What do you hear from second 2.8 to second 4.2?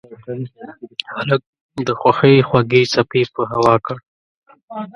څپې په هوا کړ.